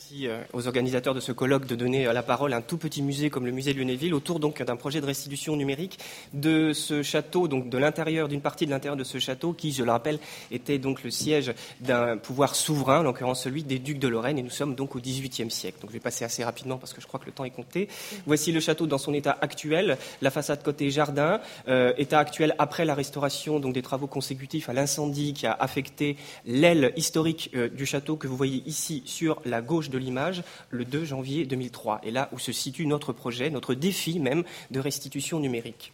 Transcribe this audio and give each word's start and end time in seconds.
Merci 0.00 0.28
euh, 0.28 0.42
aux 0.54 0.66
organisateurs 0.66 1.14
de 1.14 1.20
ce 1.20 1.30
colloque 1.30 1.66
de 1.66 1.74
donner 1.74 2.06
euh, 2.06 2.14
la 2.14 2.22
parole 2.22 2.54
à 2.54 2.56
un 2.56 2.62
tout 2.62 2.78
petit 2.78 3.02
musée 3.02 3.28
comme 3.28 3.44
le 3.44 3.52
musée 3.52 3.74
de 3.74 3.78
Lunéville 3.78 4.14
autour 4.14 4.40
donc 4.40 4.62
d'un 4.62 4.76
projet 4.76 5.02
de 5.02 5.04
restitution 5.04 5.56
numérique 5.56 5.98
de 6.32 6.72
ce 6.72 7.02
château, 7.02 7.48
donc 7.48 7.68
de 7.68 7.76
l'intérieur, 7.76 8.26
d'une 8.26 8.40
partie 8.40 8.64
de 8.64 8.70
l'intérieur 8.70 8.96
de 8.96 9.04
ce 9.04 9.18
château 9.18 9.52
qui, 9.52 9.72
je 9.72 9.84
le 9.84 9.90
rappelle, 9.90 10.18
était 10.50 10.78
donc 10.78 11.02
le 11.02 11.10
siège 11.10 11.52
d'un 11.82 12.16
pouvoir 12.16 12.54
souverain, 12.54 13.00
en 13.00 13.02
l'occurrence 13.02 13.42
celui 13.42 13.62
des 13.62 13.78
ducs 13.78 13.98
de 13.98 14.08
Lorraine, 14.08 14.38
et 14.38 14.42
nous 14.42 14.48
sommes 14.48 14.74
donc 14.74 14.96
au 14.96 15.00
XVIIIe 15.00 15.50
siècle. 15.50 15.82
Donc 15.82 15.90
je 15.90 15.94
vais 15.94 16.00
passer 16.00 16.24
assez 16.24 16.44
rapidement 16.44 16.78
parce 16.78 16.94
que 16.94 17.02
je 17.02 17.06
crois 17.06 17.20
que 17.20 17.26
le 17.26 17.32
temps 17.32 17.44
est 17.44 17.50
compté. 17.50 17.86
Voici 18.24 18.52
le 18.52 18.60
château 18.60 18.86
dans 18.86 18.96
son 18.96 19.12
état 19.12 19.36
actuel, 19.42 19.98
la 20.22 20.30
façade 20.30 20.62
côté 20.62 20.90
jardin, 20.90 21.42
euh, 21.68 21.92
état 21.98 22.20
actuel 22.20 22.54
après 22.58 22.86
la 22.86 22.94
restauration, 22.94 23.60
donc 23.60 23.74
des 23.74 23.82
travaux 23.82 24.06
consécutifs 24.06 24.70
à 24.70 24.72
l'incendie 24.72 25.34
qui 25.34 25.46
a 25.46 25.52
affecté 25.52 26.16
l'aile 26.46 26.94
historique 26.96 27.54
du 27.74 27.84
château 27.84 28.16
que 28.16 28.26
vous 28.26 28.36
voyez 28.36 28.62
ici 28.64 29.02
sur 29.04 29.42
la 29.44 29.60
gauche 29.60 29.89
de 29.90 29.98
l'image 29.98 30.42
le 30.70 30.84
2 30.84 31.04
janvier 31.04 31.44
2003, 31.44 32.00
et 32.02 32.10
là 32.10 32.28
où 32.32 32.38
se 32.38 32.52
situe 32.52 32.86
notre 32.86 33.12
projet, 33.12 33.50
notre 33.50 33.74
défi 33.74 34.18
même 34.18 34.44
de 34.70 34.80
restitution 34.80 35.40
numérique. 35.40 35.92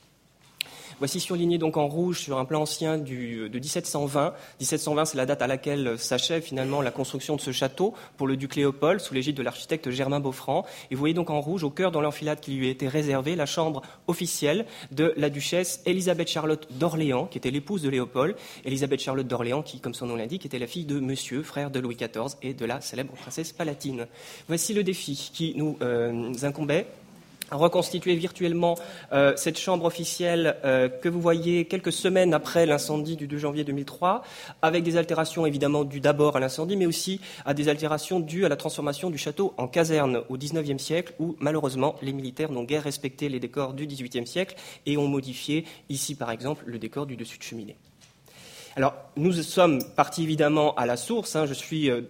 Voici 0.99 1.21
surligné 1.21 1.59
donc 1.59 1.77
en 1.77 1.89
rouge 1.89 2.21
sur 2.21 2.39
un 2.39 2.47
plan 2.47 2.63
ancien 2.63 2.97
de 2.97 3.59
1720. 3.59 4.33
1720, 4.61 5.05
c'est 5.05 5.19
la 5.19 5.27
date 5.27 5.43
à 5.43 5.47
laquelle 5.47 5.99
s'achève 5.99 6.41
finalement 6.41 6.81
la 6.81 6.91
construction 6.91 7.37
de 7.37 7.41
ce 7.43 7.53
château 7.53 7.93
pour 8.17 8.27
le 8.27 8.39
duc 8.39 8.57
Léopold 8.57 9.01
sous 9.01 9.13
l'égide 9.13 9.37
de 9.37 9.43
l'architecte 9.43 9.91
Germain 9.91 10.21
Beaufranc. 10.21 10.65
Et 10.91 10.95
vous 10.95 10.99
voyez 10.99 11.13
donc 11.13 11.29
en 11.29 11.39
rouge, 11.39 11.65
au 11.65 11.71
cœur 11.71 11.91
dans 11.91 12.01
l'enfilade 12.01 12.41
qui 12.41 12.53
lui 12.53 12.71
était 12.71 12.89
réservée, 12.89 13.37
la 13.37 13.45
chambre 13.45 13.83
officielle 14.07 14.65
de 14.91 15.13
la 15.19 15.29
duchesse 15.29 15.83
Elisabeth 15.85 16.29
Charlotte 16.29 16.67
d'Orléans, 16.71 17.27
qui 17.27 17.37
était 17.37 17.51
l'épouse 17.51 17.83
de 17.83 17.91
Léopold. 17.91 18.35
Elisabeth 18.65 19.01
Charlotte 19.01 19.27
d'Orléans, 19.27 19.63
qui, 19.63 19.81
comme 19.81 19.93
son 19.93 20.07
nom 20.07 20.17
l'indique, 20.17 20.47
était 20.47 20.59
la 20.59 20.67
fille 20.67 20.87
de 20.87 20.99
Monsieur, 20.99 21.43
frère 21.43 21.71
de 21.71 21.79
Louis 21.79 21.97
XIV 21.97 22.37
et 22.41 22.55
de 22.55 22.65
la 22.65 22.81
célèbre 22.81 23.13
princesse 23.13 23.53
Palatine. 23.53 24.07
Voici 24.49 24.73
le 24.73 24.83
défi 24.83 25.31
qui 25.35 25.53
nous 25.57 25.77
euh, 25.83 26.33
incombait 26.43 26.87
reconstituer 27.51 28.15
virtuellement 28.17 28.77
euh, 29.13 29.35
cette 29.37 29.59
chambre 29.59 29.85
officielle 29.85 30.57
euh, 30.65 30.89
que 30.89 31.09
vous 31.09 31.21
voyez 31.21 31.67
quelques 31.67 31.93
semaines 31.93 32.35
après 32.35 32.67
l'incendie 32.67 33.17
du 33.17 33.27
2 33.27 33.39
janvier 33.39 33.65
2003, 33.65 34.23
avec 34.63 34.83
des 34.83 34.97
altérations 34.97 35.47
évidemment 35.47 35.85
dues 35.85 36.01
d'abord 36.01 36.37
à 36.37 36.41
l'incendie, 36.41 36.77
mais 36.77 36.87
aussi 36.87 37.21
à 37.45 37.55
des 37.55 37.69
altérations 37.69 38.21
dues 38.21 38.45
à 38.45 38.49
la 38.49 38.57
transformation 38.57 39.11
du 39.11 39.19
château 39.19 39.55
en 39.57 39.69
caserne 39.69 40.23
au 40.29 40.37
XIXe 40.37 40.83
siècle, 40.83 41.15
où 41.19 41.37
malheureusement 41.39 41.97
les 42.03 42.13
militaires 42.13 42.51
n'ont 42.51 42.65
guère 42.65 42.83
respecté 42.83 43.29
les 43.29 43.41
décors 43.41 43.75
du 43.75 43.87
XVIIIe 43.87 44.27
siècle 44.27 44.57
et 44.87 44.97
ont 44.97 45.09
modifié 45.09 45.65
ici 45.89 46.15
par 46.15 46.31
exemple 46.31 46.65
le 46.67 46.79
décor 46.79 47.07
du 47.07 47.17
dessus 47.17 47.39
de 47.39 47.43
cheminée. 47.43 47.77
Alors, 48.79 48.93
nous 49.17 49.33
sommes 49.33 49.83
partis 49.83 50.23
évidemment 50.23 50.75
à 50.75 50.85
la 50.85 50.99
source. 50.99 51.35
Hein. 51.35 51.47
Je 51.47 51.55
suis 51.55 51.91
euh, 51.91 52.03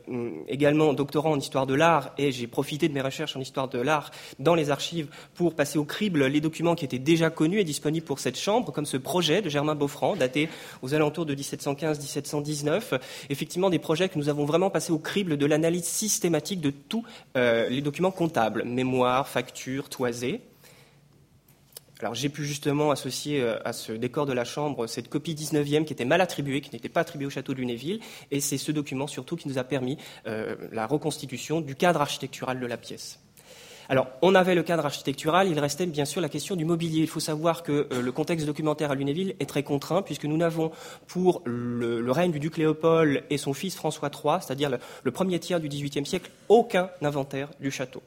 également 0.48 0.94
doctorant 0.94 1.30
en 1.30 1.38
histoire 1.38 1.64
de 1.64 1.74
l'art 1.74 2.12
et 2.18 2.32
j'ai 2.32 2.48
profité 2.48 2.88
de 2.88 2.92
mes 2.92 3.00
recherches 3.00 3.36
en 3.36 3.40
histoire 3.40 3.68
de 3.68 3.78
l'art 3.78 4.10
dans 4.40 4.56
les 4.56 4.70
archives 4.70 5.06
pour 5.36 5.54
passer 5.54 5.78
au 5.78 5.84
crible 5.84 6.26
les 6.26 6.40
documents 6.40 6.74
qui 6.74 6.84
étaient 6.84 6.98
déjà 6.98 7.30
connus 7.30 7.60
et 7.60 7.64
disponibles 7.64 8.04
pour 8.04 8.18
cette 8.18 8.36
chambre, 8.36 8.72
comme 8.72 8.84
ce 8.84 8.96
projet 8.96 9.42
de 9.42 9.48
Germain 9.48 9.76
Beaufranc, 9.76 10.16
daté 10.16 10.48
aux 10.82 10.92
alentours 10.92 11.24
de 11.24 11.36
1715-1719. 11.36 12.98
Effectivement, 13.30 13.70
des 13.70 13.78
projets 13.78 14.08
que 14.08 14.18
nous 14.18 14.28
avons 14.28 14.44
vraiment 14.44 14.68
passé 14.68 14.90
au 14.90 14.98
crible 14.98 15.36
de 15.36 15.46
l'analyse 15.46 15.84
systématique 15.84 16.60
de 16.60 16.70
tous 16.70 17.04
euh, 17.36 17.68
les 17.68 17.80
documents 17.80 18.10
comptables, 18.10 18.64
mémoires, 18.64 19.28
factures, 19.28 19.88
toisés. 19.88 20.40
Alors 22.00 22.14
j'ai 22.14 22.28
pu 22.28 22.44
justement 22.44 22.90
associer 22.90 23.40
euh, 23.40 23.58
à 23.64 23.72
ce 23.72 23.92
décor 23.92 24.26
de 24.26 24.32
la 24.32 24.44
chambre 24.44 24.86
cette 24.86 25.08
copie 25.08 25.34
19e 25.34 25.84
qui 25.84 25.92
était 25.92 26.04
mal 26.04 26.20
attribuée, 26.20 26.60
qui 26.60 26.70
n'était 26.72 26.90
pas 26.90 27.00
attribuée 27.00 27.26
au 27.26 27.30
château 27.30 27.54
de 27.54 27.58
Lunéville, 27.58 28.00
et 28.30 28.40
c'est 28.40 28.58
ce 28.58 28.70
document 28.70 29.06
surtout 29.06 29.36
qui 29.36 29.48
nous 29.48 29.58
a 29.58 29.64
permis 29.64 29.96
euh, 30.26 30.56
la 30.72 30.86
reconstitution 30.86 31.60
du 31.60 31.74
cadre 31.74 32.02
architectural 32.02 32.60
de 32.60 32.66
la 32.66 32.76
pièce. 32.76 33.20
Alors, 33.88 34.08
on 34.22 34.34
avait 34.34 34.54
le 34.54 34.62
cadre 34.62 34.84
architectural, 34.84 35.48
il 35.48 35.58
restait 35.58 35.86
bien 35.86 36.04
sûr 36.04 36.20
la 36.20 36.28
question 36.28 36.56
du 36.56 36.64
mobilier. 36.64 37.02
Il 37.02 37.08
faut 37.08 37.20
savoir 37.20 37.62
que 37.62 37.86
euh, 37.92 38.02
le 38.02 38.12
contexte 38.12 38.46
documentaire 38.46 38.90
à 38.90 38.94
Lunéville 38.94 39.36
est 39.38 39.48
très 39.48 39.62
contraint, 39.62 40.02
puisque 40.02 40.24
nous 40.24 40.36
n'avons 40.36 40.72
pour 41.06 41.42
le, 41.44 42.10
règne 42.10 42.32
du 42.32 42.40
duc 42.40 42.56
Léopold 42.56 43.24
et 43.30 43.38
son 43.38 43.52
fils 43.52 43.76
François 43.76 44.10
III, 44.10 44.36
c'est-à-dire 44.40 44.70
le, 45.02 45.10
premier 45.10 45.38
tiers 45.38 45.60
du 45.60 45.68
XVIIIe 45.68 46.06
siècle, 46.06 46.30
aucun 46.48 46.90
inventaire 47.02 47.48
du 47.60 47.70
château. 47.70 48.02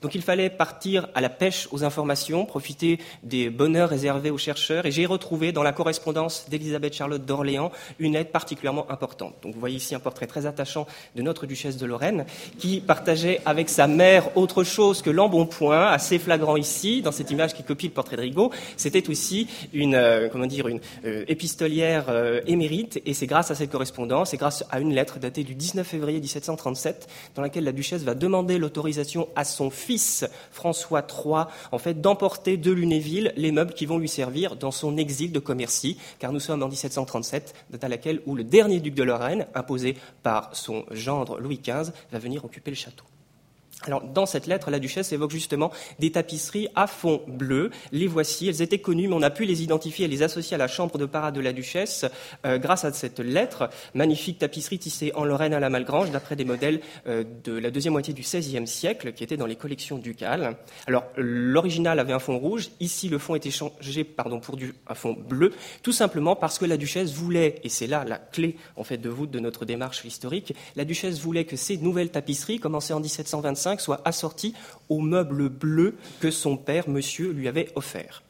Donc 0.00 0.14
il 0.14 0.22
fallait 0.22 0.50
partir 0.50 1.08
à 1.14 1.20
la 1.20 1.28
pêche 1.28 1.68
aux 1.70 1.84
informations, 1.84 2.44
profiter 2.44 2.98
des 3.22 3.50
bonheurs 3.50 3.88
réservés 3.88 4.30
aux 4.30 4.38
chercheurs, 4.38 4.86
et 4.86 4.90
j'ai 4.90 5.06
retrouvé 5.06 5.52
dans 5.52 5.62
la 5.62 5.72
correspondance 5.72 6.46
d'Élisabeth 6.48 6.94
Charlotte 6.94 7.24
d'Orléans 7.24 7.72
une 7.98 8.14
aide 8.14 8.30
particulièrement 8.30 8.90
importante. 8.90 9.34
Donc 9.42 9.54
vous 9.54 9.60
voyez 9.60 9.76
ici 9.76 9.94
un 9.94 10.00
portrait 10.00 10.26
très 10.26 10.46
attachant 10.46 10.86
de 11.14 11.22
notre 11.22 11.46
duchesse 11.46 11.76
de 11.76 11.86
Lorraine, 11.86 12.26
qui 12.58 12.80
partageait 12.80 13.40
avec 13.46 13.68
sa 13.68 13.86
mère 13.86 14.36
autre 14.36 14.64
chose 14.64 15.02
que 15.02 15.10
point, 15.28 15.86
assez 15.86 16.18
flagrant 16.18 16.56
ici, 16.56 17.02
dans 17.02 17.12
cette 17.12 17.30
image 17.30 17.54
qui 17.54 17.62
copie 17.62 17.86
le 17.86 17.92
portrait 17.92 18.16
de 18.16 18.22
Rigaud. 18.22 18.50
C'était 18.76 19.08
aussi 19.08 19.48
une, 19.72 19.94
euh, 19.94 20.28
comment 20.30 20.46
dire, 20.46 20.68
une 20.68 20.80
euh, 21.04 21.24
épistolière 21.28 22.06
euh, 22.08 22.40
émérite, 22.46 23.00
et 23.06 23.14
c'est 23.14 23.26
grâce 23.26 23.50
à 23.50 23.54
cette 23.54 23.70
correspondance, 23.70 24.34
et 24.34 24.36
grâce 24.36 24.64
à 24.70 24.80
une 24.80 24.94
lettre 24.94 25.18
datée 25.18 25.44
du 25.44 25.54
19 25.54 25.86
février 25.86 26.20
1737, 26.20 27.08
dans 27.34 27.42
laquelle 27.42 27.64
la 27.64 27.72
duchesse 27.72 28.02
va 28.02 28.14
demander 28.14 28.58
l'autorisation 28.58 29.28
à 29.36 29.44
son 29.44 29.70
fils 29.70 30.24
François 30.50 31.00
III, 31.00 31.44
en 31.70 31.78
fait, 31.78 32.00
d'emporter 32.00 32.56
de 32.56 32.72
Lunéville 32.72 33.32
les 33.36 33.52
meubles 33.52 33.74
qui 33.74 33.86
vont 33.86 33.98
lui 33.98 34.08
servir 34.08 34.56
dans 34.56 34.70
son 34.70 34.96
exil 34.96 35.32
de 35.32 35.38
Commercy, 35.38 35.96
car 36.18 36.32
nous 36.32 36.40
sommes 36.40 36.62
en 36.62 36.68
1737, 36.68 37.54
date 37.70 37.84
à 37.84 37.88
laquelle 37.88 38.20
où 38.26 38.34
le 38.34 38.44
dernier 38.44 38.80
duc 38.80 38.94
de 38.94 39.02
Lorraine, 39.02 39.46
imposé 39.54 39.96
par 40.22 40.54
son 40.54 40.84
gendre 40.90 41.38
Louis 41.40 41.60
XV, 41.62 41.92
va 42.10 42.18
venir 42.18 42.44
occuper 42.44 42.70
le 42.70 42.76
château. 42.76 43.04
Alors, 43.86 44.02
dans 44.02 44.26
cette 44.26 44.46
lettre, 44.46 44.70
la 44.70 44.78
duchesse 44.78 45.12
évoque 45.12 45.30
justement 45.30 45.70
des 45.98 46.12
tapisseries 46.12 46.68
à 46.74 46.86
fond 46.86 47.22
bleu. 47.26 47.70
Les 47.90 48.06
voici, 48.06 48.48
elles 48.48 48.62
étaient 48.62 48.78
connues, 48.78 49.08
mais 49.08 49.14
on 49.14 49.22
a 49.22 49.30
pu 49.30 49.44
les 49.44 49.62
identifier 49.62 50.04
et 50.04 50.08
les 50.08 50.22
associer 50.22 50.54
à 50.54 50.58
la 50.58 50.68
chambre 50.68 50.98
de 50.98 51.06
parade 51.06 51.34
de 51.34 51.40
la 51.40 51.52
duchesse 51.52 52.04
euh, 52.46 52.58
grâce 52.58 52.84
à 52.84 52.92
cette 52.92 53.18
lettre. 53.20 53.70
Magnifique 53.94 54.38
tapisserie 54.38 54.78
tissée 54.78 55.12
en 55.14 55.24
Lorraine 55.24 55.54
à 55.54 55.60
la 55.60 55.70
Malgrange, 55.70 56.10
d'après 56.10 56.36
des 56.36 56.44
modèles 56.44 56.80
euh, 57.06 57.24
de 57.44 57.52
la 57.52 57.70
deuxième 57.70 57.92
moitié 57.92 58.14
du 58.14 58.22
XVIe 58.22 58.66
siècle, 58.66 59.12
qui 59.12 59.24
étaient 59.24 59.36
dans 59.36 59.46
les 59.46 59.56
collections 59.56 59.98
ducales. 59.98 60.56
Alors, 60.86 61.04
l'original 61.16 61.98
avait 61.98 62.12
un 62.12 62.18
fond 62.18 62.38
rouge. 62.38 62.70
Ici, 62.80 63.08
le 63.08 63.18
fond 63.18 63.34
était 63.34 63.50
changé, 63.50 64.04
pardon, 64.04 64.40
pour 64.40 64.56
du, 64.56 64.74
un 64.86 64.94
fond 64.94 65.12
bleu, 65.12 65.52
tout 65.82 65.92
simplement 65.92 66.36
parce 66.36 66.58
que 66.58 66.64
la 66.64 66.76
duchesse 66.76 67.12
voulait, 67.12 67.56
et 67.64 67.68
c'est 67.68 67.86
là 67.86 68.04
la 68.04 68.18
clé 68.18 68.56
en 68.76 68.84
fait 68.84 68.98
de 68.98 69.08
voûte 69.08 69.30
de 69.30 69.40
notre 69.40 69.64
démarche 69.64 70.04
historique, 70.04 70.54
la 70.76 70.84
duchesse 70.84 71.18
voulait 71.20 71.44
que 71.44 71.56
ces 71.56 71.76
nouvelles 71.76 72.10
tapisseries, 72.10 72.58
commencées 72.58 72.92
en 72.92 73.00
1725 73.00 73.71
soit 73.80 74.00
assorti 74.04 74.54
au 74.88 75.00
meuble 75.00 75.48
bleu 75.48 75.96
que 76.20 76.30
son 76.30 76.56
père, 76.56 76.88
monsieur, 76.88 77.32
lui 77.32 77.48
avait 77.48 77.70
offert. 77.74 78.22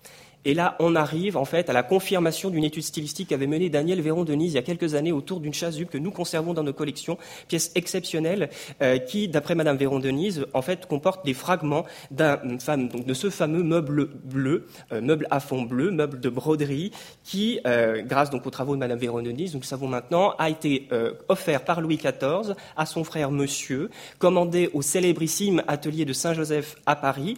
Et 0.44 0.54
là, 0.54 0.76
on 0.80 0.96
arrive 0.96 1.36
en 1.36 1.44
fait 1.44 1.70
à 1.70 1.72
la 1.72 1.82
confirmation 1.82 2.50
d'une 2.50 2.64
étude 2.64 2.82
stylistique 2.82 3.28
qu'avait 3.28 3.46
menée 3.46 3.68
Daniel 3.68 4.00
Véron 4.00 4.24
Denise 4.24 4.52
il 4.52 4.56
y 4.56 4.58
a 4.58 4.62
quelques 4.62 4.94
années 4.94 5.12
autour 5.12 5.38
d'une 5.38 5.54
chasuble 5.54 5.88
que 5.88 5.98
nous 5.98 6.10
conservons 6.10 6.52
dans 6.52 6.64
nos 6.64 6.72
collections, 6.72 7.16
pièce 7.46 7.70
exceptionnelle 7.76 8.50
euh, 8.80 8.98
qui, 8.98 9.28
d'après 9.28 9.54
Madame 9.54 9.76
Véron 9.76 10.00
Denise, 10.00 10.46
en 10.52 10.62
fait 10.62 10.86
comporte 10.86 11.24
des 11.24 11.34
fragments 11.34 11.84
d'un 12.10 12.40
donc 12.42 13.06
de 13.06 13.14
ce 13.14 13.30
fameux 13.30 13.62
meuble 13.62 14.06
bleu, 14.06 14.66
euh, 14.92 15.00
meuble 15.00 15.28
à 15.30 15.38
fond 15.38 15.62
bleu, 15.62 15.90
meuble 15.90 16.18
de 16.18 16.28
broderie, 16.28 16.90
qui, 17.22 17.60
euh, 17.66 18.02
grâce 18.02 18.30
donc 18.30 18.46
aux 18.46 18.50
travaux 18.50 18.74
de 18.74 18.80
Madame 18.80 18.98
Véron 18.98 19.22
Denise, 19.22 19.54
nous 19.54 19.60
le 19.60 19.66
savons 19.66 19.86
maintenant, 19.86 20.34
a 20.38 20.50
été 20.50 20.88
offert 21.28 21.64
par 21.64 21.80
Louis 21.80 21.96
XIV 21.96 22.54
à 22.76 22.86
son 22.86 23.04
frère 23.04 23.30
Monsieur, 23.30 23.90
commandé 24.18 24.70
au 24.72 24.82
célébrissime 24.82 25.62
atelier 25.68 26.04
de 26.04 26.12
Saint-Joseph 26.12 26.76
à 26.86 26.96
Paris, 26.96 27.36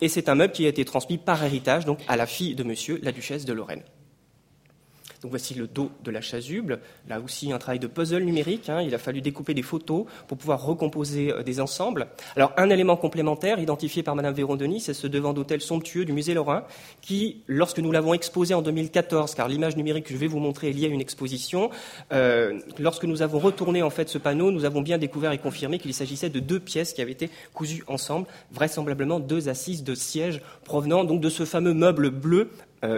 et 0.00 0.08
c'est 0.08 0.28
un 0.28 0.34
meuble 0.34 0.52
qui 0.52 0.66
a 0.66 0.68
été 0.68 0.84
transmis 0.84 1.18
par 1.18 1.42
héritage 1.42 1.84
donc 1.84 1.98
la 2.16 2.26
fille 2.26 2.54
de 2.54 2.64
monsieur, 2.64 2.98
la 3.02 3.12
duchesse 3.12 3.44
de 3.44 3.52
Lorraine. 3.52 3.82
Voici 5.24 5.54
le 5.54 5.66
dos 5.66 5.90
de 6.04 6.10
la 6.10 6.20
chasuble. 6.20 6.80
Là 7.08 7.20
aussi, 7.20 7.52
un 7.52 7.58
travail 7.58 7.78
de 7.78 7.86
puzzle 7.86 8.22
numérique. 8.22 8.68
Hein. 8.68 8.82
Il 8.82 8.94
a 8.94 8.98
fallu 8.98 9.20
découper 9.20 9.54
des 9.54 9.62
photos 9.62 10.04
pour 10.28 10.36
pouvoir 10.36 10.62
recomposer 10.62 11.32
euh, 11.32 11.42
des 11.42 11.60
ensembles. 11.60 12.08
Alors, 12.36 12.52
un 12.56 12.68
élément 12.68 12.96
complémentaire 12.96 13.58
identifié 13.58 14.02
par 14.02 14.16
Madame 14.16 14.34
Véron-Denis, 14.34 14.80
c'est 14.80 14.94
ce 14.94 15.06
devant 15.06 15.32
d'hôtel 15.32 15.60
somptueux 15.60 16.04
du 16.04 16.12
musée 16.12 16.34
Lorrain, 16.34 16.64
qui, 17.00 17.42
lorsque 17.46 17.78
nous 17.78 17.90
l'avons 17.90 18.12
exposé 18.12 18.54
en 18.54 18.62
2014, 18.62 19.34
car 19.34 19.48
l'image 19.48 19.76
numérique 19.76 20.06
que 20.06 20.12
je 20.12 20.18
vais 20.18 20.26
vous 20.26 20.40
montrer 20.40 20.70
est 20.70 20.72
liée 20.72 20.86
à 20.86 20.90
une 20.90 21.00
exposition, 21.00 21.70
euh, 22.12 22.60
lorsque 22.78 23.04
nous 23.04 23.22
avons 23.22 23.38
retourné 23.38 23.82
en 23.82 23.90
fait 23.90 24.08
ce 24.08 24.18
panneau, 24.18 24.50
nous 24.50 24.64
avons 24.64 24.82
bien 24.82 24.98
découvert 24.98 25.32
et 25.32 25.38
confirmé 25.38 25.78
qu'il 25.78 25.94
s'agissait 25.94 26.30
de 26.30 26.40
deux 26.40 26.60
pièces 26.60 26.92
qui 26.92 27.00
avaient 27.00 27.12
été 27.12 27.30
cousues 27.54 27.84
ensemble, 27.86 28.26
vraisemblablement 28.52 29.20
deux 29.20 29.48
assises 29.48 29.84
de 29.84 29.94
siège 29.94 30.42
provenant 30.64 31.04
donc 31.04 31.20
de 31.20 31.28
ce 31.28 31.44
fameux 31.44 31.74
meuble 31.74 32.10
bleu 32.10 32.50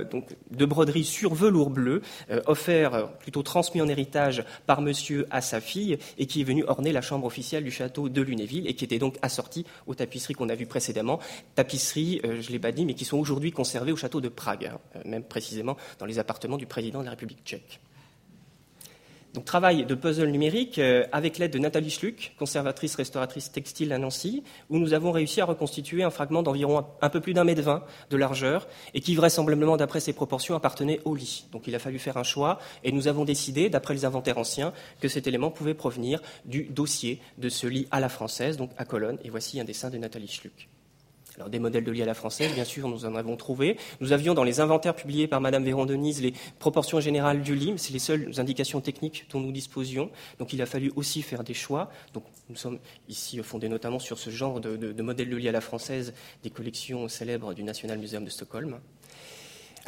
donc, 0.05 0.37
de 0.51 0.65
broderie 0.65 1.05
sur 1.05 1.35
velours 1.35 1.71
bleu, 1.71 2.03
euh, 2.31 2.41
offert, 2.47 2.95
euh, 2.95 3.05
plutôt 3.21 3.43
transmis 3.43 3.81
en 3.81 3.89
héritage 3.89 4.45
par 4.67 4.81
monsieur 4.81 5.27
à 5.31 5.41
sa 5.41 5.61
fille, 5.61 5.99
et 6.19 6.27
qui 6.27 6.41
est 6.41 6.45
venu 6.45 6.65
orner 6.67 6.93
la 6.93 7.03
chambre 7.03 7.27
officielle 7.27 7.65
du 7.65 7.71
château 7.71 8.09
de 8.09 8.23
Lunéville, 8.23 8.67
et 8.67 8.75
qui 8.75 8.85
était 8.85 8.99
donc 8.99 9.17
assorti 9.23 9.65
aux 9.87 9.95
tapisseries 9.95 10.35
qu'on 10.35 10.49
a 10.49 10.55
vues 10.55 10.67
précédemment, 10.67 11.21
tapisseries, 11.55 12.21
je 12.23 12.47
ne 12.47 12.53
l'ai 12.53 12.59
pas 12.59 12.73
dit, 12.73 12.85
mais 12.85 12.95
qui 12.95 13.05
sont 13.05 13.19
aujourd'hui 13.19 13.53
conservées 13.53 13.93
au 13.93 13.97
château 13.97 14.21
de 14.21 14.29
Prague, 14.29 14.73
hein, 14.73 15.01
même 15.05 15.25
précisément 15.25 15.77
dans 15.99 16.07
les 16.07 16.19
appartements 16.19 16.57
du 16.57 16.67
président 16.67 17.01
de 17.01 17.05
la 17.05 17.11
République 17.11 17.45
tchèque. 17.45 17.81
Donc 19.37 19.45
travail 19.45 19.85
de 19.85 19.95
puzzle 19.95 20.31
numérique 20.31 20.79
euh, 20.79 21.05
avec 21.13 21.37
l'aide 21.37 21.53
de 21.53 21.59
Nathalie 21.59 21.91
Schluck, 21.91 22.33
conservatrice 22.39 22.95
restauratrice 22.95 23.53
textile 23.53 23.93
à 23.93 23.99
Nancy, 23.99 24.43
où 24.71 24.79
nous 24.79 24.95
avons 24.95 25.13
réussi 25.13 25.43
à 25.43 25.45
reconstituer 25.45 26.03
un 26.03 26.09
fragment 26.09 26.43
d'environ 26.43 26.87
un 27.03 27.11
peu 27.11 27.21
plus 27.21 27.35
d'un 27.35 27.45
mètre 27.45 27.61
vingt 27.61 27.85
de 28.09 28.17
largeur 28.17 28.67
et 28.95 29.01
qui 29.01 29.15
vraisemblablement 29.15 29.77
d'après 29.77 30.01
ses 30.01 30.15
proportions 30.15 30.57
appartenait 30.57 31.01
au 31.05 31.15
lit. 31.15 31.45
Donc 31.53 31.67
il 31.67 31.75
a 31.75 31.79
fallu 31.79 31.99
faire 31.99 32.17
un 32.17 32.23
choix 32.23 32.59
et 32.83 32.93
nous 32.93 33.09
avons 33.09 33.27
décidé, 33.27 33.69
d'après 33.69 33.93
les 33.93 34.07
inventaires 34.07 34.39
anciens, 34.39 34.73
que 35.03 35.09
cet 35.09 35.27
élément 35.27 35.51
pouvait 35.51 35.75
provenir 35.75 36.23
du 36.47 36.65
dossier 36.65 37.21
de 37.37 37.51
ce 37.51 37.67
lit 37.67 37.89
à 37.91 38.01
la 38.01 38.09
française, 38.09 38.57
donc 38.57 38.71
à 38.79 38.87
Colonne. 38.87 39.19
Et 39.23 39.29
voici 39.29 39.61
un 39.61 39.65
dessin 39.65 39.91
de 39.91 39.99
Nathalie 39.99 40.29
Schluck. 40.29 40.67
Alors, 41.37 41.51
des 41.51 41.59
modèles 41.59 41.85
de 41.85 41.93
lit 41.93 42.03
à 42.03 42.07
la 42.07 42.15
française, 42.15 42.53
bien 42.55 42.65
sûr, 42.65 42.89
nous 42.89 43.05
en 43.05 43.15
avons 43.15 43.37
trouvé. 43.37 43.77
Nous 44.01 44.13
avions 44.13 44.33
dans 44.33 44.45
les 44.45 44.61
inventaires 44.61 44.95
publiés 44.95 45.29
par 45.29 45.41
Madame 45.41 45.65
Véron-Denise 45.65 46.23
les 46.23 46.33
proportions 46.59 46.99
générales 46.99 47.43
du 47.43 47.55
lit, 47.55 47.75
c'est 47.77 47.93
les 47.93 47.99
seules 47.99 48.33
indications 48.39 48.81
techniques 48.81 49.27
dont 49.31 49.41
nous 49.41 49.53
disposions. 49.53 50.11
Donc, 50.39 50.53
il 50.55 50.63
a 50.63 50.67
fallu 50.67 50.93
aussi 50.97 51.21
faire 51.21 51.45
des 51.45 51.55
choix. 51.55 51.91
Donc, 52.15 52.25
nous 52.49 52.57
sommes 52.57 52.79
ici 53.09 53.39
fondés 53.43 53.69
notamment 53.69 53.99
sur 53.99 54.19
ce 54.19 54.31
genre 54.31 54.61
de, 54.61 54.77
de, 54.77 54.93
de 54.93 55.03
modèles 55.03 55.29
de 55.29 55.37
lit 55.37 55.49
à 55.49 55.53
la 55.53 55.61
française 55.61 56.15
des 56.43 56.51
collections 56.51 57.09
célèbres 57.09 57.53
du 57.53 57.63
National 57.63 57.99
Museum 57.99 58.25
de 58.25 58.31
Stockholm. 58.31 58.79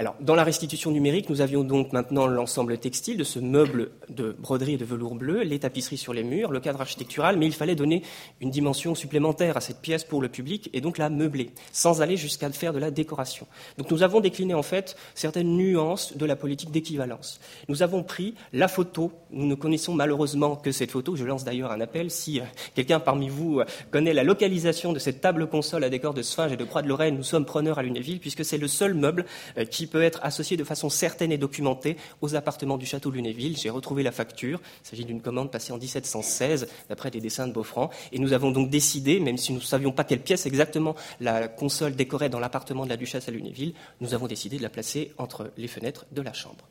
Alors, 0.00 0.14
dans 0.20 0.36
la 0.36 0.44
restitution 0.44 0.92
numérique, 0.92 1.28
nous 1.28 1.40
avions 1.40 1.64
donc 1.64 1.92
maintenant 1.92 2.28
l'ensemble 2.28 2.78
textile 2.78 3.16
de 3.16 3.24
ce 3.24 3.40
meuble 3.40 3.90
de 4.08 4.30
broderie 4.38 4.74
et 4.74 4.76
de 4.76 4.84
velours 4.84 5.16
bleu, 5.16 5.42
les 5.42 5.58
tapisseries 5.58 5.96
sur 5.98 6.12
les 6.12 6.22
murs, 6.22 6.52
le 6.52 6.60
cadre 6.60 6.80
architectural, 6.80 7.36
mais 7.36 7.46
il 7.46 7.52
fallait 7.52 7.74
donner 7.74 8.04
une 8.40 8.52
dimension 8.52 8.94
supplémentaire 8.94 9.56
à 9.56 9.60
cette 9.60 9.80
pièce 9.80 10.04
pour 10.04 10.22
le 10.22 10.28
public 10.28 10.70
et 10.72 10.80
donc 10.80 10.98
la 10.98 11.10
meubler, 11.10 11.50
sans 11.72 12.00
aller 12.00 12.16
jusqu'à 12.16 12.48
faire 12.52 12.72
de 12.72 12.78
la 12.78 12.92
décoration. 12.92 13.48
Donc, 13.76 13.90
nous 13.90 14.04
avons 14.04 14.20
décliné 14.20 14.54
en 14.54 14.62
fait 14.62 14.94
certaines 15.16 15.56
nuances 15.56 16.16
de 16.16 16.24
la 16.26 16.36
politique 16.36 16.70
d'équivalence. 16.70 17.40
Nous 17.68 17.82
avons 17.82 18.04
pris 18.04 18.34
la 18.52 18.68
photo. 18.68 19.10
Nous 19.32 19.46
ne 19.46 19.56
connaissons 19.56 19.94
malheureusement 19.94 20.54
que 20.54 20.70
cette 20.70 20.92
photo. 20.92 21.16
Je 21.16 21.24
lance 21.24 21.42
d'ailleurs 21.42 21.72
un 21.72 21.80
appel 21.80 22.12
si 22.12 22.38
euh, 22.38 22.44
quelqu'un 22.76 23.00
parmi 23.00 23.28
vous 23.28 23.58
euh, 23.58 23.64
connaît 23.90 24.14
la 24.14 24.22
localisation 24.22 24.92
de 24.92 25.00
cette 25.00 25.20
table 25.20 25.48
console 25.48 25.82
à 25.82 25.90
décor 25.90 26.14
de 26.14 26.22
Sphinge 26.22 26.52
et 26.52 26.56
de 26.56 26.64
Croix 26.64 26.82
de 26.82 26.88
Lorraine. 26.88 27.16
Nous 27.16 27.24
sommes 27.24 27.44
preneurs 27.44 27.80
à 27.80 27.82
Lunéville 27.82 28.20
puisque 28.20 28.44
c'est 28.44 28.58
le 28.58 28.68
seul 28.68 28.94
meuble 28.94 29.26
euh, 29.56 29.64
qui 29.64 29.87
peut 29.88 30.02
être 30.02 30.20
associé 30.22 30.56
de 30.56 30.64
façon 30.64 30.88
certaine 30.88 31.32
et 31.32 31.38
documentée 31.38 31.96
aux 32.20 32.34
appartements 32.34 32.78
du 32.78 32.86
château 32.86 33.10
Lunéville. 33.10 33.56
J'ai 33.56 33.70
retrouvé 33.70 34.02
la 34.02 34.12
facture. 34.12 34.60
Il 34.84 34.88
s'agit 34.88 35.04
d'une 35.04 35.20
commande 35.20 35.50
passée 35.50 35.72
en 35.72 35.78
1716, 35.78 36.68
d'après 36.88 37.10
des 37.10 37.20
dessins 37.20 37.48
de 37.48 37.52
Beaufranc. 37.52 37.90
Et 38.12 38.18
nous 38.18 38.32
avons 38.32 38.50
donc 38.50 38.70
décidé, 38.70 39.20
même 39.20 39.36
si 39.36 39.52
nous 39.52 39.58
ne 39.58 39.64
savions 39.64 39.92
pas 39.92 40.04
quelle 40.04 40.20
pièce 40.20 40.46
exactement 40.46 40.94
la 41.20 41.48
console 41.48 41.94
décorait 41.94 42.28
dans 42.28 42.40
l'appartement 42.40 42.84
de 42.84 42.90
la 42.90 42.96
duchesse 42.96 43.28
à 43.28 43.30
Lunéville, 43.30 43.74
nous 44.00 44.14
avons 44.14 44.26
décidé 44.26 44.58
de 44.58 44.62
la 44.62 44.70
placer 44.70 45.12
entre 45.18 45.50
les 45.56 45.68
fenêtres 45.68 46.06
de 46.12 46.22
la 46.22 46.32
chambre. 46.32 46.68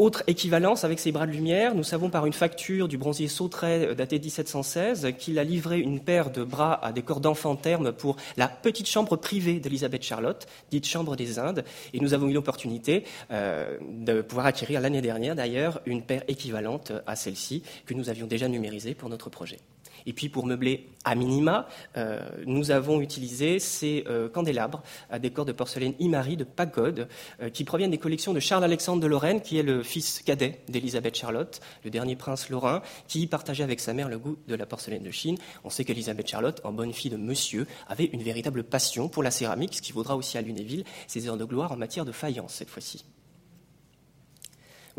Autre 0.00 0.24
équivalence 0.28 0.84
avec 0.84 0.98
ces 0.98 1.12
bras 1.12 1.26
de 1.26 1.32
lumière, 1.32 1.74
nous 1.74 1.84
savons 1.84 2.08
par 2.08 2.24
une 2.24 2.32
facture 2.32 2.88
du 2.88 2.96
bronzier 2.96 3.28
Sautret 3.28 3.88
euh, 3.88 3.94
daté 3.94 4.18
1716 4.18 5.12
qu'il 5.18 5.38
a 5.38 5.44
livré 5.44 5.78
une 5.78 6.00
paire 6.00 6.30
de 6.30 6.42
bras 6.42 6.82
à 6.82 6.90
des 6.92 7.02
corps 7.02 7.20
d'enfants 7.20 7.54
termes 7.54 7.92
pour 7.92 8.16
la 8.38 8.48
petite 8.48 8.88
chambre 8.88 9.16
privée 9.16 9.60
d'Elisabeth 9.60 10.02
Charlotte, 10.02 10.46
dite 10.70 10.86
Chambre 10.86 11.16
des 11.16 11.38
Indes. 11.38 11.64
Et 11.92 12.00
nous 12.00 12.14
avons 12.14 12.28
eu 12.28 12.32
l'opportunité 12.32 13.04
euh, 13.30 13.76
de 13.90 14.22
pouvoir 14.22 14.46
acquérir 14.46 14.80
l'année 14.80 15.02
dernière 15.02 15.34
d'ailleurs 15.34 15.82
une 15.84 16.00
paire 16.00 16.24
équivalente 16.28 16.92
à 17.06 17.14
celle-ci 17.14 17.62
que 17.84 17.92
nous 17.92 18.08
avions 18.08 18.26
déjà 18.26 18.48
numérisée 18.48 18.94
pour 18.94 19.10
notre 19.10 19.28
projet. 19.28 19.58
Et 20.06 20.12
puis 20.12 20.28
pour 20.28 20.46
meubler 20.46 20.88
à 21.04 21.14
minima, 21.14 21.66
euh, 21.96 22.20
nous 22.46 22.70
avons 22.70 23.00
utilisé 23.00 23.58
ces 23.58 24.04
euh, 24.08 24.28
candélabres 24.28 24.82
à 25.10 25.18
décor 25.18 25.44
de 25.44 25.52
porcelaine 25.52 25.94
Imari 25.98 26.36
de 26.36 26.44
Pagode, 26.44 27.08
euh, 27.42 27.48
qui 27.48 27.64
proviennent 27.64 27.90
des 27.90 27.98
collections 27.98 28.34
de 28.34 28.40
Charles-Alexandre 28.40 29.02
de 29.02 29.06
Lorraine, 29.06 29.40
qui 29.40 29.58
est 29.58 29.62
le 29.62 29.82
fils 29.82 30.22
cadet 30.24 30.60
d'Élisabeth 30.68 31.16
Charlotte, 31.16 31.60
le 31.84 31.90
dernier 31.90 32.16
prince 32.16 32.50
lorrain, 32.50 32.82
qui 33.08 33.26
partageait 33.26 33.64
avec 33.64 33.80
sa 33.80 33.94
mère 33.94 34.08
le 34.08 34.18
goût 34.18 34.36
de 34.46 34.54
la 34.54 34.66
porcelaine 34.66 35.02
de 35.02 35.10
Chine. 35.10 35.38
On 35.64 35.70
sait 35.70 35.84
qu'Élisabeth 35.84 36.28
Charlotte, 36.28 36.60
en 36.64 36.72
bonne 36.72 36.92
fille 36.92 37.10
de 37.10 37.16
monsieur, 37.16 37.66
avait 37.88 38.10
une 38.12 38.22
véritable 38.22 38.62
passion 38.64 39.08
pour 39.08 39.22
la 39.22 39.30
céramique, 39.30 39.76
ce 39.76 39.82
qui 39.82 39.92
vaudra 39.92 40.16
aussi 40.16 40.36
à 40.36 40.42
Lunéville 40.42 40.84
ses 41.06 41.28
heures 41.28 41.36
de 41.36 41.44
gloire 41.44 41.72
en 41.72 41.76
matière 41.76 42.04
de 42.04 42.12
faïence 42.12 42.54
cette 42.54 42.70
fois-ci. 42.70 43.04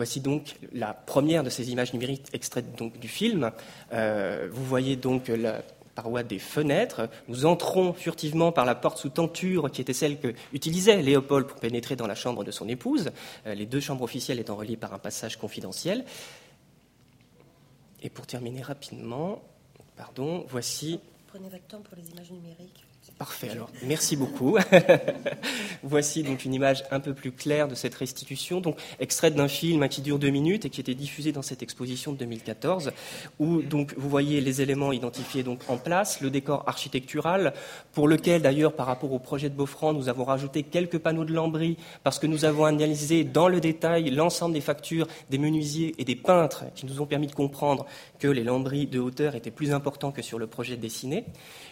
Voici 0.02 0.20
donc 0.20 0.56
la 0.74 0.96
première 0.96 1.44
de 1.44 1.52
ces 1.52 1.70
images 1.70 1.94
numériques 1.94 2.26
extraites 2.34 2.66
du 3.00 3.08
film. 3.08 3.52
Euh, 3.94 4.50
vous 4.52 4.66
voyez 4.66 4.96
donc 4.96 5.28
la 5.28 5.62
paroi 5.94 6.24
des 6.24 6.40
fenêtres. 6.40 7.08
Nous 7.28 7.46
entrons 7.46 7.94
furtivement 7.94 8.52
par 8.52 8.66
la 8.66 8.74
porte 8.74 8.98
sous 8.98 9.10
tenture 9.10 9.70
qui 9.70 9.80
était 9.80 9.94
celle 9.94 10.20
que 10.20 10.34
utilisait 10.54 11.04
Léopold 11.04 11.46
pour 11.46 11.60
pénétrer 11.60 11.96
dans 11.96 12.08
la 12.08 12.16
chambre 12.16 12.44
de 12.44 12.50
son 12.50 12.68
épouse, 12.68 13.12
euh, 13.46 13.54
les 13.54 13.68
deux 13.68 13.80
chambres 13.80 14.04
officielles 14.04 14.40
étant 14.40 14.56
reliées 14.56 14.76
par 14.76 14.92
un 14.92 14.98
passage 14.98 15.38
confidentiel. 15.38 16.04
Et 18.02 18.10
pour 18.10 18.26
terminer 18.26 18.64
rapidement, 18.64 19.44
pardon, 19.98 20.48
voici. 20.50 21.00
Prenez 21.28 21.48
votre 21.48 21.68
temps 21.68 21.82
pour 21.82 21.96
les 21.96 22.10
images 22.10 22.32
numériques. 22.32 22.88
Parfait, 23.22 23.50
alors 23.50 23.70
merci 23.84 24.16
beaucoup. 24.16 24.58
Voici 25.84 26.24
donc 26.24 26.44
une 26.44 26.56
image 26.56 26.84
un 26.90 27.00
peu 27.00 27.14
plus 27.14 27.32
claire 27.32 27.68
de 27.68 27.76
cette 27.76 27.94
restitution, 27.94 28.62
donc 28.62 28.80
extraite 29.00 29.36
d'un 29.36 29.48
film 29.48 29.88
qui 29.90 30.02
dure 30.02 30.18
deux 30.18 30.30
minutes 30.30 30.66
et 30.66 30.70
qui 30.72 30.82
était 30.82 30.96
diffusé 30.96 31.32
dans 31.32 31.44
cette 31.44 31.62
exposition 31.62 32.14
de 32.14 32.18
2014, 32.18 32.92
où 33.40 33.62
donc 33.62 33.94
vous 33.96 34.10
voyez 34.10 34.42
les 34.42 34.62
éléments 34.62 34.92
identifiés 34.92 35.44
donc 35.44 35.62
en 35.68 35.78
place, 35.78 36.22
le 36.22 36.32
décor 36.32 36.64
architectural, 36.66 37.54
pour 37.94 38.08
lequel 38.08 38.42
d'ailleurs 38.42 38.74
par 38.74 38.88
rapport 38.88 39.14
au 39.14 39.20
projet 39.20 39.50
de 39.50 39.56
Beaufranc, 39.56 39.94
nous 39.94 40.10
avons 40.10 40.24
rajouté 40.24 40.64
quelques 40.64 40.98
panneaux 40.98 41.26
de 41.26 41.34
lambris 41.34 41.78
parce 42.04 42.18
que 42.18 42.28
nous 42.28 42.46
avons 42.46 42.66
analysé 42.66 43.24
dans 43.24 43.48
le 43.48 43.60
détail 43.60 44.10
l'ensemble 44.10 44.54
des 44.54 44.62
factures 44.62 45.08
des 45.30 45.38
menuisiers 45.38 45.94
et 46.00 46.06
des 46.06 46.16
peintres 46.16 46.66
qui 46.76 46.88
nous 46.88 47.02
ont 47.02 47.06
permis 47.06 47.28
de 47.28 47.36
comprendre 47.36 47.86
que 48.20 48.28
les 48.28 48.44
lambris 48.44 48.88
de 48.88 49.00
hauteur 49.00 49.36
étaient 49.36 49.52
plus 49.52 49.74
importants 49.74 50.12
que 50.12 50.22
sur 50.22 50.40
le 50.40 50.48
projet 50.48 50.78
dessiné. 50.78 51.26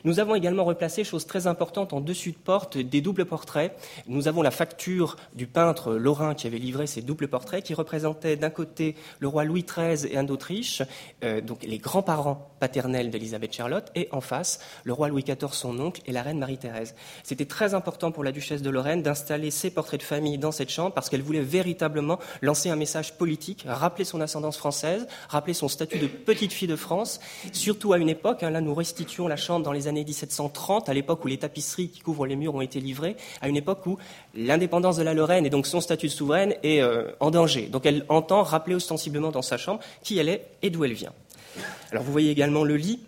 Nous 0.03 0.19
avons 0.19 0.35
également 0.35 0.63
replacé, 0.63 1.03
chose 1.03 1.18
très 1.25 1.47
importante, 1.47 1.93
en 1.93 2.01
dessus 2.01 2.31
de 2.31 2.37
porte, 2.37 2.77
des 2.77 3.01
doubles 3.01 3.25
portraits. 3.25 3.75
Nous 4.07 4.27
avons 4.27 4.41
la 4.41 4.51
facture 4.51 5.15
du 5.33 5.47
peintre 5.47 5.93
Lorrain 5.93 6.33
qui 6.33 6.47
avait 6.47 6.57
livré 6.57 6.87
ces 6.87 7.01
doubles 7.01 7.27
portraits, 7.27 7.63
qui 7.63 7.73
représentaient 7.73 8.35
d'un 8.35 8.49
côté 8.49 8.95
le 9.19 9.27
roi 9.27 9.43
Louis 9.43 9.63
XIII 9.63 10.11
et 10.11 10.17
Anne 10.17 10.25
d'Autriche, 10.25 10.81
euh, 11.23 11.41
donc 11.41 11.63
les 11.63 11.77
grands-parents 11.77 12.53
paternels 12.59 13.09
d'Elisabeth 13.09 13.53
Charlotte, 13.53 13.91
et 13.95 14.07
en 14.11 14.21
face, 14.21 14.59
le 14.83 14.93
roi 14.93 15.07
Louis 15.07 15.23
XIV, 15.23 15.53
son 15.53 15.79
oncle, 15.79 16.01
et 16.05 16.11
la 16.11 16.21
reine 16.21 16.39
Marie-Thérèse. 16.39 16.95
C'était 17.23 17.45
très 17.45 17.73
important 17.73 18.11
pour 18.11 18.23
la 18.23 18.31
duchesse 18.31 18.61
de 18.61 18.69
Lorraine 18.69 19.01
d'installer 19.01 19.51
ces 19.51 19.69
portraits 19.69 19.99
de 19.99 20.05
famille 20.05 20.37
dans 20.37 20.51
cette 20.51 20.69
chambre 20.69 20.93
parce 20.93 21.09
qu'elle 21.09 21.21
voulait 21.21 21.41
véritablement 21.41 22.19
lancer 22.41 22.69
un 22.69 22.75
message 22.75 23.17
politique, 23.17 23.65
rappeler 23.67 24.05
son 24.05 24.21
ascendance 24.21 24.57
française, 24.57 25.07
rappeler 25.29 25.53
son 25.53 25.67
statut 25.67 25.99
de 25.99 26.07
petite 26.07 26.53
fille 26.53 26.67
de 26.67 26.75
France, 26.75 27.19
surtout 27.51 27.93
à 27.93 27.97
une 27.97 28.09
époque, 28.09 28.43
hein, 28.43 28.49
là 28.49 28.61
nous 28.61 28.73
restituons 28.73 29.27
la 29.27 29.35
chambre 29.35 29.65
dans 29.65 29.71
les 29.71 29.87
années 29.87 30.03
1730, 30.03 30.89
à 30.89 30.93
l'époque 30.93 31.08
où 31.23 31.27
les 31.27 31.37
tapisseries 31.37 31.89
qui 31.89 32.01
couvrent 32.01 32.25
les 32.25 32.35
murs 32.35 32.55
ont 32.55 32.61
été 32.61 32.79
livrées, 32.79 33.15
à 33.41 33.49
une 33.49 33.57
époque 33.57 33.85
où 33.85 33.97
l'indépendance 34.35 34.97
de 34.97 35.03
la 35.03 35.13
Lorraine 35.13 35.45
et 35.45 35.49
donc 35.49 35.67
son 35.67 35.81
statut 35.81 36.07
de 36.07 36.11
souveraine 36.11 36.55
est 36.63 36.81
euh, 36.81 37.11
en 37.19 37.31
danger. 37.31 37.67
Donc 37.67 37.85
elle 37.85 38.05
entend 38.09 38.43
rappeler 38.43 38.75
ostensiblement 38.75 39.31
dans 39.31 39.41
sa 39.41 39.57
chambre 39.57 39.79
qui 40.03 40.17
elle 40.17 40.29
est 40.29 40.45
et 40.61 40.69
d'où 40.69 40.85
elle 40.85 40.93
vient. 40.93 41.13
Alors 41.91 42.03
vous 42.03 42.11
voyez 42.11 42.31
également 42.31 42.63
le 42.63 42.75
lit 42.75 42.99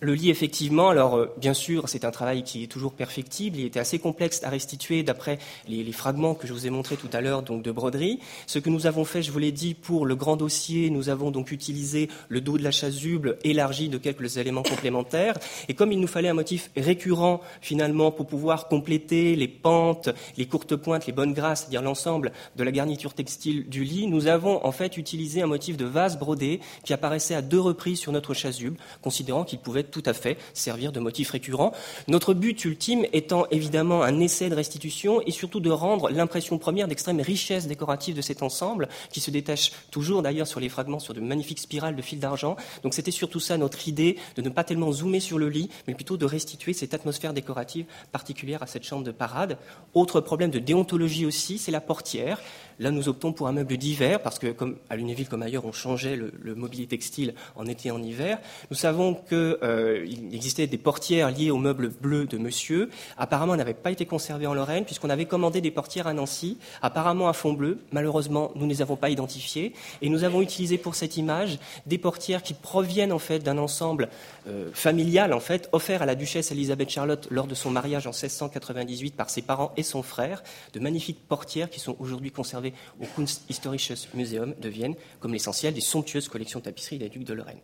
le 0.00 0.14
lit, 0.14 0.30
effectivement, 0.30 0.90
alors 0.90 1.16
euh, 1.16 1.34
bien 1.38 1.54
sûr, 1.54 1.88
c'est 1.88 2.04
un 2.04 2.10
travail 2.10 2.44
qui 2.44 2.62
est 2.62 2.66
toujours 2.68 2.92
perfectible. 2.92 3.58
Il 3.58 3.64
était 3.64 3.80
assez 3.80 3.98
complexe 3.98 4.42
à 4.44 4.50
restituer 4.50 5.02
d'après 5.02 5.38
les, 5.66 5.88
fragments 5.92 6.34
que 6.34 6.46
je 6.46 6.52
vous 6.52 6.66
ai 6.66 6.70
montrés 6.70 6.96
tout 6.96 7.08
à 7.12 7.20
l'heure, 7.20 7.42
donc 7.42 7.62
de 7.62 7.72
broderie. 7.72 8.20
Ce 8.46 8.58
que 8.58 8.70
nous 8.70 8.86
avons 8.86 9.04
fait, 9.04 9.22
je 9.22 9.32
vous 9.32 9.38
l'ai 9.38 9.50
dit, 9.50 9.74
pour 9.74 10.06
le 10.06 10.14
grand 10.14 10.36
dossier, 10.36 10.90
nous 10.90 11.08
avons 11.08 11.30
donc 11.30 11.50
utilisé 11.50 12.08
le 12.28 12.40
dos 12.40 12.58
de 12.58 12.62
la 12.62 12.70
chasuble 12.70 13.38
élargi 13.42 13.88
de 13.88 13.98
quelques 13.98 14.36
éléments 14.36 14.62
complémentaires. 14.62 15.34
Et 15.68 15.74
comme 15.74 15.90
il 15.90 16.00
nous 16.00 16.06
fallait 16.06 16.28
un 16.28 16.34
motif 16.34 16.70
récurrent, 16.76 17.40
finalement, 17.60 18.12
pour 18.12 18.26
pouvoir 18.26 18.68
compléter 18.68 19.34
les 19.34 19.48
pentes, 19.48 20.10
les 20.36 20.46
courtes 20.46 20.76
pointes, 20.76 21.06
les 21.06 21.12
bonnes 21.12 21.34
grâces, 21.34 21.60
c'est-à-dire 21.60 21.82
l'ensemble 21.82 22.32
de 22.56 22.62
la 22.62 22.70
garniture 22.70 23.14
textile 23.14 23.68
du 23.68 23.82
lit, 23.82 24.06
nous 24.06 24.28
avons 24.28 24.64
en 24.64 24.72
fait 24.72 24.96
utilisé 24.96 25.42
un 25.42 25.46
motif 25.46 25.76
de 25.76 25.86
vase 25.86 26.18
brodé 26.18 26.60
qui 26.84 26.92
apparaissait 26.92 27.34
à 27.34 27.42
deux 27.42 27.60
reprises 27.60 27.98
sur 27.98 28.12
notre 28.12 28.34
chasuble, 28.34 28.76
considérant 29.02 29.44
qu'il 29.44 29.58
pouvait 29.58 29.87
tout 29.90 30.02
à 30.06 30.12
fait 30.12 30.38
servir 30.54 30.92
de 30.92 31.00
motif 31.00 31.30
récurrent. 31.30 31.72
Notre 32.06 32.34
but 32.34 32.64
ultime 32.64 33.06
étant 33.12 33.46
évidemment 33.50 34.02
un 34.02 34.20
essai 34.20 34.48
de 34.48 34.54
restitution 34.54 35.20
et 35.26 35.30
surtout 35.30 35.60
de 35.60 35.70
rendre 35.70 36.10
l'impression 36.10 36.58
première 36.58 36.88
d'extrême 36.88 37.20
richesse 37.20 37.66
décorative 37.66 38.16
de 38.16 38.22
cet 38.22 38.42
ensemble, 38.42 38.88
qui 39.10 39.20
se 39.20 39.30
détache 39.30 39.72
toujours 39.90 40.22
d'ailleurs 40.22 40.46
sur 40.46 40.60
les 40.60 40.68
fragments 40.68 40.98
sur 40.98 41.14
de 41.14 41.20
magnifiques 41.20 41.60
spirales 41.60 41.96
de 41.96 42.02
fil 42.02 42.20
d'argent. 42.20 42.56
Donc 42.82 42.94
c'était 42.94 43.10
surtout 43.10 43.40
ça 43.40 43.56
notre 43.56 43.88
idée, 43.88 44.16
de 44.36 44.42
ne 44.42 44.48
pas 44.48 44.64
tellement 44.64 44.92
zoomer 44.92 45.20
sur 45.20 45.38
le 45.38 45.48
lit, 45.48 45.70
mais 45.86 45.94
plutôt 45.94 46.16
de 46.16 46.24
restituer 46.24 46.72
cette 46.72 46.94
atmosphère 46.94 47.32
décorative 47.32 47.86
particulière 48.12 48.62
à 48.62 48.66
cette 48.66 48.84
chambre 48.84 49.04
de 49.04 49.10
parade. 49.10 49.58
Autre 49.94 50.20
problème 50.20 50.50
de 50.50 50.58
déontologie 50.58 51.26
aussi, 51.26 51.58
c'est 51.58 51.70
la 51.70 51.80
portière. 51.80 52.40
Là, 52.80 52.92
nous 52.92 53.08
optons 53.08 53.32
pour 53.32 53.48
un 53.48 53.52
meuble 53.52 53.76
d'hiver, 53.76 54.20
parce 54.22 54.38
que 54.38 54.48
comme 54.48 54.76
à 54.88 54.96
Lunéville 54.96 55.28
comme 55.28 55.42
ailleurs, 55.42 55.64
on 55.64 55.72
changeait 55.72 56.16
le, 56.16 56.54
mobilier 56.54 56.86
textile 56.86 57.34
en 57.56 57.66
été 57.66 57.88
et 57.88 57.90
en 57.90 58.02
hiver. 58.02 58.38
Nous 58.70 58.76
savons 58.76 59.14
que 59.14 59.58
euh, 59.62 60.06
existait 60.32 60.66
des 60.66 60.78
portières 60.78 61.30
liées 61.30 61.50
au 61.50 61.58
meuble 61.58 61.88
bleu 61.88 62.26
de 62.26 62.38
monsieur. 62.38 62.90
Apparemment, 63.16 63.54
elles 63.54 63.58
n'avaient 63.58 63.74
pas 63.74 63.90
été 63.90 64.06
conservées 64.06 64.46
en 64.46 64.54
Lorraine, 64.54 64.84
puisqu'on 64.84 65.10
avait 65.10 65.26
commandé 65.26 65.60
des 65.60 65.70
portières 65.70 66.06
à 66.06 66.14
Nancy, 66.14 66.58
apparemment 66.80 67.28
à 67.28 67.32
fond 67.32 67.52
bleu. 67.52 67.78
Malheureusement, 67.92 68.52
nous 68.54 68.66
ne 68.66 68.70
les 68.70 68.82
avons 68.82 68.96
pas 68.96 69.10
identifiées. 69.10 69.72
Et 70.02 70.08
nous 70.08 70.24
avons 70.24 70.40
utilisé 70.40 70.78
pour 70.78 70.94
cette 70.94 71.16
image 71.16 71.58
des 71.86 71.98
portières 71.98 72.42
qui 72.42 72.54
proviennent 72.54 73.12
en 73.12 73.18
fait 73.18 73.40
d'un 73.40 73.58
ensemble 73.58 74.08
euh, 74.48 74.70
familial, 74.72 75.32
en 75.32 75.40
fait, 75.40 75.68
offert 75.72 76.02
à 76.02 76.06
la 76.06 76.14
duchesse 76.14 76.52
Elisabeth 76.52 76.90
Charlotte 76.90 77.26
lors 77.30 77.46
de 77.46 77.54
son 77.54 77.70
mariage 77.70 78.06
en 78.06 78.10
1698 78.10 79.14
par 79.16 79.30
ses 79.30 79.42
parents 79.42 79.72
et 79.76 79.82
son 79.82 80.02
frère. 80.02 80.42
De 80.72 80.80
magnifiques 80.80 81.26
portières 81.28 81.70
qui 81.70 81.80
sont 81.80 81.96
aujourd'hui 81.98 82.30
conservées 82.30 82.67
au 83.00 83.06
Kunsthistorisches 83.06 84.08
Museum 84.14 84.54
de 84.60 84.68
Vienne, 84.68 84.94
comme 85.20 85.32
l'essentiel 85.32 85.74
des 85.74 85.80
somptueuses 85.80 86.28
collections 86.28 86.60
de 86.60 86.64
tapisseries 86.64 86.98
des 86.98 87.08
ducs 87.08 87.24
de 87.24 87.34
Lorraine 87.34 87.60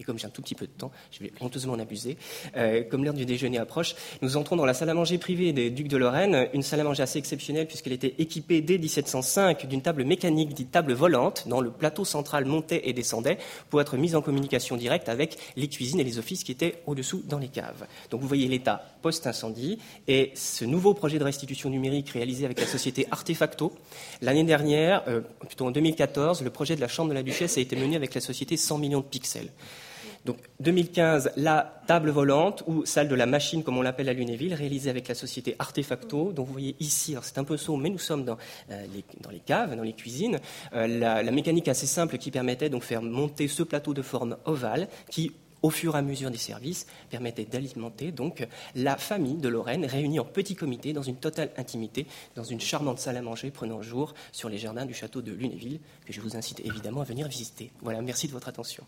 et 0.00 0.04
comme 0.04 0.18
j'ai 0.18 0.26
un 0.26 0.30
tout 0.30 0.42
petit 0.42 0.54
peu 0.54 0.66
de 0.66 0.72
temps, 0.72 0.90
je 1.12 1.22
vais 1.22 1.32
honteusement 1.40 1.74
en 1.74 1.78
abuser, 1.78 2.16
euh, 2.56 2.82
comme 2.90 3.04
l'heure 3.04 3.14
du 3.14 3.26
déjeuner 3.26 3.58
approche, 3.58 3.94
nous 4.22 4.36
entrons 4.36 4.56
dans 4.56 4.64
la 4.64 4.74
salle 4.74 4.88
à 4.88 4.94
manger 4.94 5.18
privée 5.18 5.52
des 5.52 5.70
ducs 5.70 5.88
de 5.88 5.96
Lorraine, 5.98 6.48
une 6.54 6.62
salle 6.62 6.80
à 6.80 6.84
manger 6.84 7.02
assez 7.02 7.18
exceptionnelle 7.18 7.66
puisqu'elle 7.66 7.92
était 7.92 8.14
équipée 8.18 8.62
dès 8.62 8.78
1705 8.78 9.66
d'une 9.66 9.82
table 9.82 10.04
mécanique 10.04 10.54
dite 10.54 10.70
table 10.70 10.94
volante, 10.94 11.44
dont 11.46 11.60
le 11.60 11.70
plateau 11.70 12.04
central 12.04 12.46
montait 12.46 12.88
et 12.88 12.92
descendait 12.92 13.38
pour 13.68 13.80
être 13.80 13.96
mise 13.96 14.16
en 14.16 14.22
communication 14.22 14.76
directe 14.76 15.08
avec 15.08 15.36
les 15.56 15.68
cuisines 15.68 16.00
et 16.00 16.04
les 16.04 16.18
offices 16.18 16.44
qui 16.44 16.52
étaient 16.52 16.82
au-dessous 16.86 17.22
dans 17.26 17.38
les 17.38 17.48
caves. 17.48 17.86
Donc 18.10 18.22
vous 18.22 18.28
voyez 18.28 18.48
l'état 18.48 18.82
post-incendie 19.02 19.78
et 20.08 20.32
ce 20.34 20.64
nouveau 20.64 20.94
projet 20.94 21.18
de 21.18 21.24
restitution 21.24 21.68
numérique 21.68 22.10
réalisé 22.10 22.44
avec 22.46 22.58
la 22.58 22.66
société 22.66 23.06
Artefacto. 23.10 23.72
L'année 24.22 24.44
dernière, 24.44 25.02
euh, 25.08 25.20
plutôt 25.46 25.66
en 25.66 25.70
2014, 25.70 26.42
le 26.42 26.50
projet 26.50 26.76
de 26.76 26.80
la 26.80 26.88
Chambre 26.88 27.10
de 27.10 27.14
la 27.14 27.22
Duchesse 27.22 27.58
a 27.58 27.60
été 27.60 27.76
mené 27.76 27.96
avec 27.96 28.14
la 28.14 28.20
société 28.20 28.56
100 28.56 28.78
millions 28.78 29.00
de 29.00 29.04
pixels. 29.04 29.50
Donc 30.24 30.36
2015, 30.60 31.32
la 31.36 31.82
table 31.86 32.10
volante 32.10 32.62
ou 32.66 32.84
salle 32.84 33.08
de 33.08 33.14
la 33.14 33.26
machine, 33.26 33.62
comme 33.62 33.78
on 33.78 33.82
l'appelle 33.82 34.08
à 34.08 34.12
Lunéville, 34.12 34.54
réalisée 34.54 34.90
avec 34.90 35.08
la 35.08 35.14
société 35.14 35.56
Artefacto. 35.58 36.32
Donc 36.32 36.46
vous 36.46 36.52
voyez 36.52 36.76
ici, 36.78 37.16
c'est 37.22 37.38
un 37.38 37.44
peu 37.44 37.56
saut, 37.56 37.76
mais 37.76 37.88
nous 37.88 37.98
sommes 37.98 38.24
dans, 38.24 38.36
euh, 38.70 38.86
les, 39.30 39.40
caves, 39.40 39.74
dans 39.74 39.82
les 39.82 39.94
cuisines. 39.94 40.38
Euh, 40.74 40.86
la, 40.86 41.22
la, 41.22 41.30
mécanique 41.30 41.68
assez 41.68 41.86
simple 41.86 42.18
qui 42.18 42.30
permettait 42.30 42.68
donc 42.68 42.82
faire 42.82 43.02
monter 43.02 43.48
ce 43.48 43.62
plateau 43.62 43.94
de 43.94 44.02
forme 44.02 44.36
ovale 44.44 44.88
qui 45.08 45.32
au 45.62 45.70
fur 45.70 45.94
et 45.94 45.98
à 45.98 46.02
mesure 46.02 46.30
des 46.30 46.38
services, 46.38 46.86
permettait 47.10 47.44
d'alimenter 47.44 48.12
donc 48.12 48.46
la 48.74 48.96
famille 48.96 49.36
de 49.36 49.48
Lorraine 49.48 49.84
réunie 49.84 50.20
en 50.20 50.24
petit 50.24 50.54
comité 50.54 50.92
dans 50.92 51.02
une 51.02 51.16
totale 51.16 51.50
intimité, 51.56 52.06
dans 52.34 52.44
une 52.44 52.60
charmante 52.60 52.98
salle 52.98 53.16
à 53.16 53.22
manger 53.22 53.50
prenant 53.50 53.82
jour 53.82 54.14
sur 54.32 54.48
les 54.48 54.58
jardins 54.58 54.86
du 54.86 54.94
château 54.94 55.22
de 55.22 55.32
Lunéville, 55.32 55.80
que 56.06 56.12
je 56.12 56.20
vous 56.20 56.36
incite 56.36 56.60
évidemment 56.60 57.02
à 57.02 57.04
venir 57.04 57.28
visiter. 57.28 57.72
Voilà, 57.82 58.00
merci 58.02 58.26
de 58.26 58.32
votre 58.32 58.48
attention. 58.48 58.84